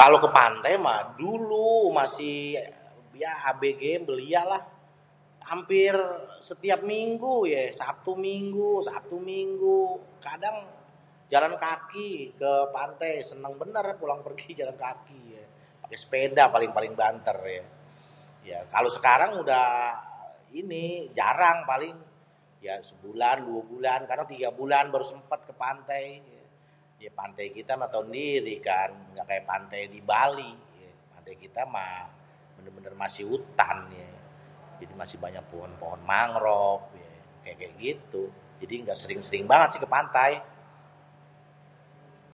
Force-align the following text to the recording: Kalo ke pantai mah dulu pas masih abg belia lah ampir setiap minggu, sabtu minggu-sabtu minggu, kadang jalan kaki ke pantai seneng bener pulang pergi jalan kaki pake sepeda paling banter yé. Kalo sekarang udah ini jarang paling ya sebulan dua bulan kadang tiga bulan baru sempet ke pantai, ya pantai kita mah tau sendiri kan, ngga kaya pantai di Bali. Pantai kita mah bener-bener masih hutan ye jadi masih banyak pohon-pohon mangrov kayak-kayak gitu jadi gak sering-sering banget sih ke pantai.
Kalo 0.00 0.16
ke 0.24 0.28
pantai 0.38 0.72
mah 0.86 0.98
dulu 1.20 1.66
pas 1.86 1.88
masih 2.00 2.40
abg 3.50 3.82
belia 4.06 4.42
lah 4.52 4.62
ampir 5.54 5.94
setiap 6.48 6.80
minggu, 6.94 7.32
sabtu 7.80 8.12
minggu-sabtu 8.28 9.16
minggu, 9.32 9.78
kadang 10.26 10.56
jalan 11.32 11.54
kaki 11.64 12.10
ke 12.40 12.52
pantai 12.76 13.12
seneng 13.30 13.54
bener 13.60 13.86
pulang 14.00 14.20
pergi 14.26 14.50
jalan 14.60 14.76
kaki 14.84 15.22
pake 15.82 15.96
sepeda 16.02 16.44
paling 16.54 16.72
banter 17.00 17.38
yé. 18.48 18.58
Kalo 18.74 18.88
sekarang 18.96 19.30
udah 19.42 19.66
ini 20.60 20.84
jarang 21.18 21.58
paling 21.70 21.94
ya 22.66 22.74
sebulan 22.90 23.36
dua 23.48 23.62
bulan 23.72 24.00
kadang 24.10 24.28
tiga 24.32 24.50
bulan 24.60 24.84
baru 24.94 25.02
sempet 25.12 25.40
ke 25.48 25.52
pantai, 25.62 26.04
ya 27.04 27.10
pantai 27.20 27.46
kita 27.58 27.72
mah 27.80 27.88
tau 27.92 28.04
sendiri 28.06 28.54
kan, 28.68 28.90
ngga 29.12 29.24
kaya 29.28 29.42
pantai 29.50 29.80
di 29.94 29.98
Bali. 30.10 30.52
Pantai 31.12 31.34
kita 31.44 31.62
mah 31.74 31.98
bener-bener 32.54 32.94
masih 33.04 33.24
hutan 33.30 33.78
ye 33.96 34.08
jadi 34.82 34.94
masih 35.02 35.18
banyak 35.24 35.44
pohon-pohon 35.52 36.02
mangrov 36.12 36.78
kayak-kayak 37.42 37.74
gitu 37.84 38.22
jadi 38.62 38.74
gak 38.86 38.98
sering-sering 39.02 39.46
banget 39.50 39.68
sih 39.78 39.82
ke 39.84 39.88
pantai. 39.96 40.32